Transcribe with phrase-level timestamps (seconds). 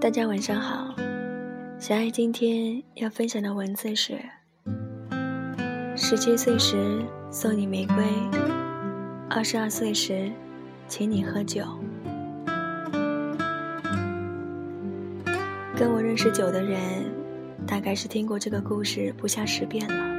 [0.00, 0.92] 大家晚上好，
[1.78, 4.18] 小爱今天要分享的文字是：
[5.94, 7.96] 十七岁时送你玫瑰，
[9.30, 10.32] 二十二岁时
[10.88, 11.62] 请你喝酒。
[15.76, 16.80] 跟我认识久的人，
[17.64, 20.18] 大概是听过这个故事不下十遍了。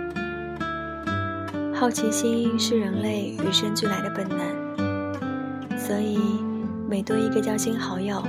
[1.74, 6.18] 好奇心是人类与生俱来的本能，所以
[6.90, 8.24] 每多一个交心好友。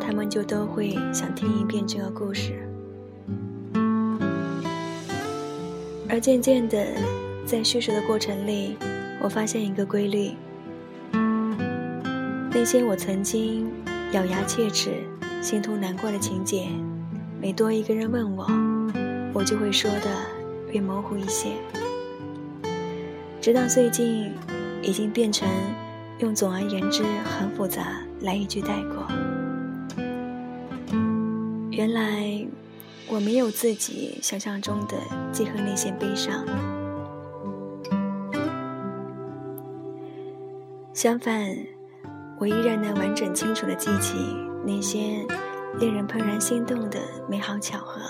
[0.00, 2.66] 他们就都会想听一遍这个故事，
[6.08, 6.84] 而渐渐的，
[7.46, 8.76] 在叙述的过程里，
[9.22, 10.32] 我发现一个规律：
[12.50, 13.70] 那些我曾经
[14.12, 14.90] 咬牙切齿、
[15.40, 16.66] 心痛难过的情节，
[17.40, 18.50] 每多一个人问我，
[19.32, 20.08] 我就会说的
[20.72, 21.50] 越模糊一些，
[23.40, 24.32] 直到最近，
[24.82, 25.46] 已经变成
[26.20, 29.06] 用“总而言之很复杂”来一句带过。
[31.70, 32.46] 原来
[33.08, 34.96] 我没有自己想象中的
[35.32, 36.44] 记恨那些悲伤，
[40.92, 41.56] 相反，
[42.38, 44.18] 我依然能完整清楚的记起
[44.64, 45.26] 那些
[45.78, 46.98] 令人怦然心动的
[47.30, 48.02] 美好巧合。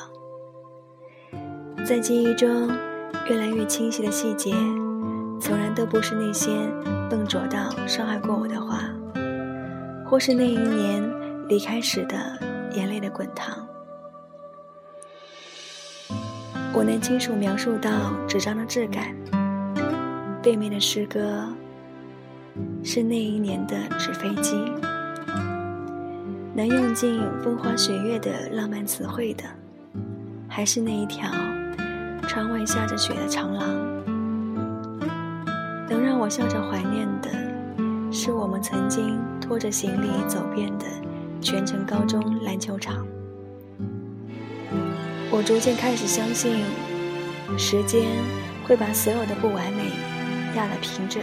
[1.85, 2.69] 在记忆中
[3.29, 4.53] 越来越清晰的细节，
[5.41, 6.51] 从来都不是那些
[7.11, 8.85] 笨拙到伤害过我的话，
[10.07, 11.03] 或是那一年
[11.49, 12.17] 离开时的。
[12.73, 13.67] 眼泪的滚烫，
[16.73, 17.91] 我能清楚描述到
[18.29, 19.13] 纸张的质感。
[20.41, 21.49] 背面的诗歌
[22.85, 24.73] 是那一年的纸飞机，
[26.55, 29.43] 能用尽风花雪月的浪漫词汇的，
[30.49, 31.29] 还是那一条
[32.29, 34.00] 窗外下着雪的长廊。
[36.21, 37.31] 我笑着怀念的，
[38.13, 40.85] 是我们曾经拖着行李走遍的。
[41.41, 43.07] 全城高中篮球场，
[45.31, 46.63] 我逐渐开始相信，
[47.57, 48.03] 时间
[48.67, 49.85] 会把所有的不完美
[50.55, 51.23] 压得平整，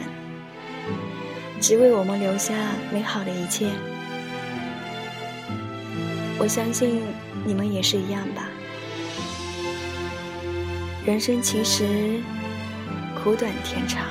[1.62, 2.56] 只为我们留下
[2.92, 3.70] 美好的一切。
[6.40, 7.04] 我相信
[7.46, 8.50] 你们也是一样吧。
[11.06, 12.20] 人生其实
[13.24, 14.04] 苦短甜长。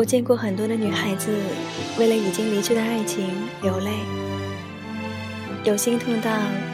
[0.00, 1.30] 我见过很多的女孩子，
[1.98, 3.28] 为了已经离去的爱情
[3.60, 3.90] 流泪，
[5.62, 6.30] 有心痛到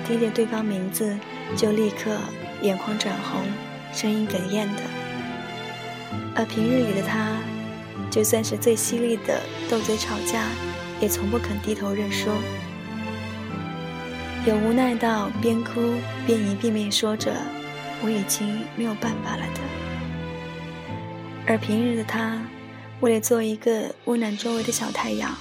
[0.07, 1.19] 听见对方名字
[1.57, 2.17] 就立刻
[2.63, 3.41] 眼眶转红、
[3.93, 4.83] 声音哽咽的；
[6.37, 7.39] 而平日里的她，
[8.13, 10.45] 就算是最犀利的斗嘴吵架，
[11.01, 12.31] 也从不肯低头认输，
[14.47, 15.95] 有无奈到边哭
[16.25, 17.33] 边一遍遍说着
[18.05, 19.61] “我已经没有办法了”的；
[21.49, 22.41] 而平日的她。
[23.01, 25.37] 为了做一个温暖周围的小太阳，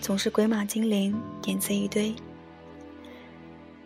[0.00, 2.14] 总是鬼马精灵点子一堆。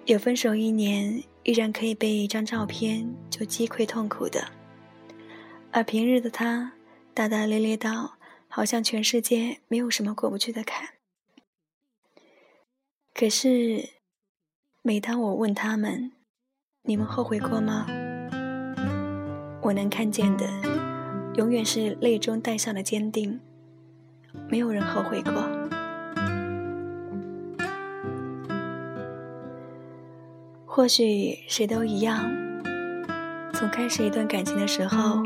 [0.07, 4.49] 有分手一年，依然可以被一张照片就击溃痛苦的，
[5.71, 6.73] 而平日的他，
[7.13, 8.15] 大大咧咧到
[8.49, 10.89] 好像全世界没有什么过不去的坎。
[13.15, 13.91] 可是，
[14.81, 16.13] 每当我问他们
[16.85, 17.87] ：“你们后悔过吗？”
[19.63, 20.72] 我能看见的。
[21.35, 23.41] 永远是泪中带笑的坚定，
[24.51, 25.33] 没有人后悔过。
[30.67, 32.31] 或许谁都一样，
[33.55, 35.23] 从开始一段感情的时候，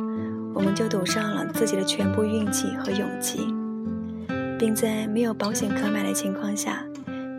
[0.55, 3.41] 我们就赌上了自己的全部运气和勇气，
[4.57, 6.85] 并在没有保险可买的情况下，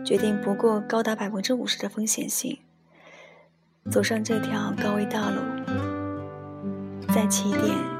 [0.04, 2.58] 决定不顾高达百分之五十的风险性，
[3.90, 5.40] 走上这条高危道路，
[7.14, 7.97] 在起点。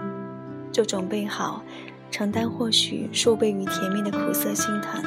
[0.72, 1.62] 就准备好
[2.10, 5.02] 承担或许数倍于甜蜜的苦涩心疼。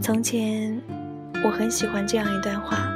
[0.00, 0.80] 从前，
[1.44, 2.88] 我很喜欢这样一段话：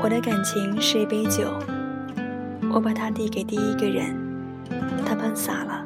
[0.00, 1.50] 我的感情是一杯酒，
[2.72, 4.14] 我把它递给第一个人，
[5.04, 5.84] 他喷洒了；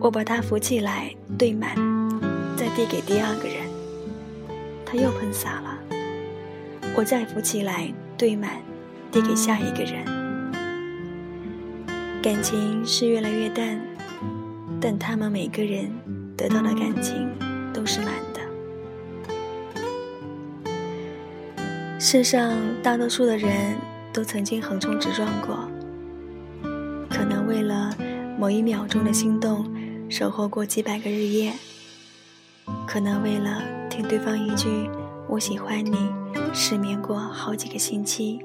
[0.00, 1.74] 我把它扶起来兑满，
[2.56, 3.68] 再递给第二个人，
[4.86, 5.78] 他又喷洒了；
[6.96, 7.92] 我再扶起来。
[8.16, 8.50] 兑满，
[9.10, 10.04] 递给下一个人。
[12.22, 13.80] 感情是越来越淡，
[14.80, 15.90] 但他们每个人
[16.36, 17.28] 得到的感情
[17.72, 18.40] 都是满的。
[21.98, 23.76] 世上大多数的人
[24.12, 25.68] 都曾经横冲直撞过，
[27.08, 27.92] 可能为了
[28.38, 29.64] 某一秒钟的心动，
[30.08, 31.52] 守候过几百个日夜；
[32.86, 34.88] 可能为了听对方一句
[35.32, 36.12] “我喜欢你”。
[36.54, 38.38] 失眠过好几个星期，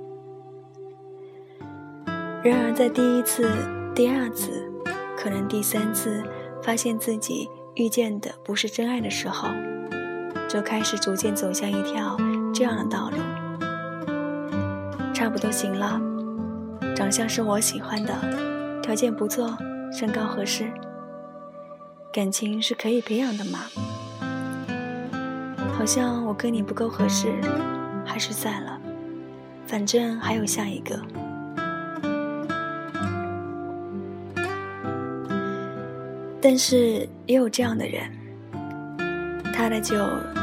[2.41, 3.51] 然而，在第一次、
[3.93, 4.71] 第二次，
[5.17, 6.23] 可能第三次，
[6.63, 9.49] 发现自己遇见的不是真爱的时候，
[10.47, 12.15] 就开始逐渐走向一条
[12.53, 13.17] 这样的道路。
[15.13, 15.99] 差不多行了，
[16.95, 19.53] 长相是我喜欢的，条件不错，
[19.91, 20.71] 身高合适，
[22.13, 23.65] 感情是可以培养的嘛。
[25.77, 27.31] 好像我跟你不够合适，
[28.03, 28.81] 还是算了，
[29.67, 30.99] 反正还有下一个。
[36.41, 38.09] 但是也有这样的人，
[39.53, 39.95] 他的酒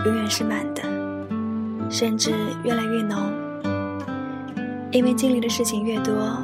[0.05, 0.83] 永远是满的，
[1.91, 2.31] 甚至
[2.63, 3.33] 越来越浓，
[4.93, 6.39] 因为经历的事情越多，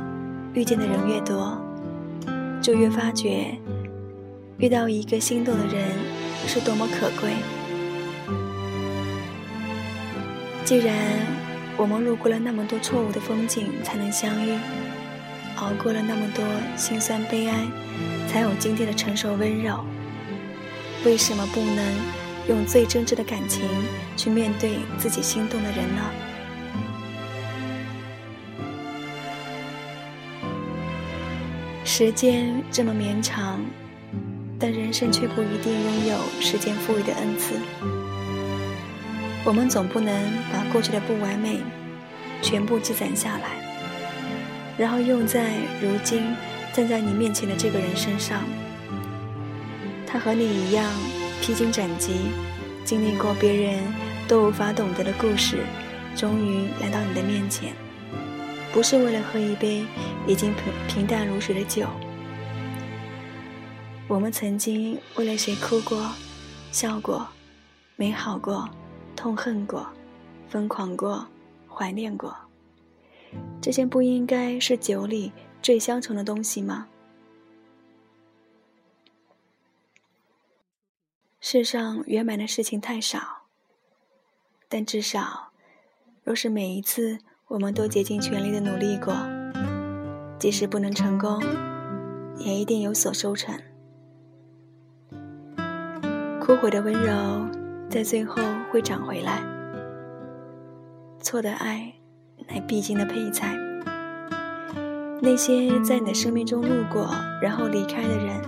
[0.52, 1.56] 遇见的人越多，
[2.60, 3.56] 就越发觉
[4.58, 5.90] 遇到一个心动的人
[6.46, 7.34] 是多么可贵。
[10.70, 10.94] 既然
[11.76, 14.56] 我们路过了那么多错误的风景才能相遇，
[15.56, 16.44] 熬过了那么多
[16.76, 17.66] 心酸悲哀，
[18.28, 19.84] 才有今天的成熟温柔，
[21.04, 21.84] 为什么不能
[22.48, 23.62] 用最真挚的感情
[24.16, 26.02] 去面对自己心动的人呢？
[31.84, 33.60] 时间这么绵长，
[34.56, 37.56] 但人生却不一定拥有时间赋予的恩赐。
[39.44, 40.14] 我们总不能
[40.52, 41.60] 把过去的不完美
[42.42, 43.50] 全部积攒下来，
[44.76, 46.36] 然后用在如今
[46.74, 48.42] 站在你面前的这个人身上。
[50.06, 50.84] 他和你一样
[51.40, 52.12] 披荆斩棘，
[52.84, 53.82] 经历过别人
[54.28, 55.64] 都无法懂得的故事，
[56.14, 57.72] 终于来到你的面前，
[58.72, 59.86] 不是为了喝一杯
[60.26, 61.86] 已经平平淡如水的酒。
[64.06, 66.10] 我们曾经为了谁哭过、
[66.72, 67.26] 笑过、
[67.96, 68.68] 美好过。
[69.20, 69.86] 痛恨过，
[70.48, 71.28] 疯狂过，
[71.68, 72.34] 怀念过，
[73.60, 75.30] 这些不应该是酒里
[75.60, 76.88] 最香醇的东西吗？
[81.38, 83.42] 世上圆满的事情太少，
[84.70, 85.50] 但至少，
[86.24, 87.18] 若是每一次
[87.48, 89.14] 我们都竭尽全力的努力过，
[90.38, 91.42] 即使不能成功，
[92.38, 93.54] 也一定有所收成。
[96.40, 97.59] 枯萎的温柔。
[97.90, 98.40] 在最后
[98.70, 99.42] 会长回来。
[101.20, 101.92] 错的爱，
[102.48, 103.56] 乃必经的配菜。
[105.20, 107.10] 那些在你的生命中路过
[107.42, 108.40] 然后离开的人，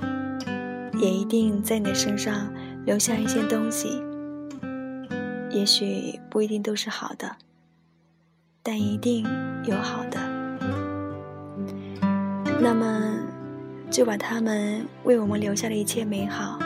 [1.00, 2.50] 也一定在你的身上
[2.86, 4.00] 留下一些东西。
[5.50, 7.36] 也许不一定都是好的，
[8.62, 9.26] 但一定
[9.64, 10.20] 有好的。
[12.60, 13.18] 那么，
[13.90, 16.60] 就把他们为我们留下的一切美好，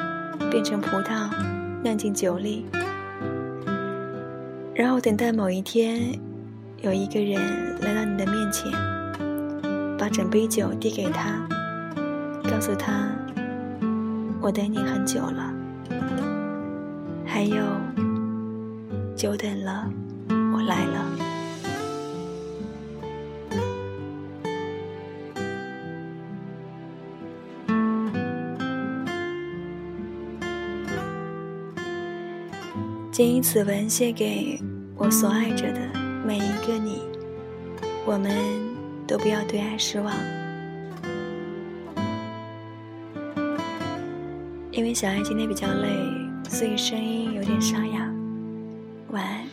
[0.50, 1.65] 变成葡萄。
[1.82, 2.66] 酿进酒里，
[4.74, 6.18] 然后等待某一天，
[6.82, 8.70] 有一个人来到你的面前，
[9.96, 11.46] 把整杯酒递给他，
[12.50, 13.08] 告诉他
[14.42, 15.52] ：“我等你很久了。”
[17.24, 17.56] 还有，
[19.14, 19.88] 久等了，
[20.52, 21.25] 我来了。
[33.16, 34.60] 谨以此文献给
[34.94, 35.80] 我所爱着的
[36.26, 37.00] 每一个你，
[38.04, 38.30] 我们
[39.06, 40.12] 都不要对爱失望。
[44.70, 45.88] 因为小爱今天比较累，
[46.50, 48.06] 所以声音有点沙哑。
[49.08, 49.45] 晚安。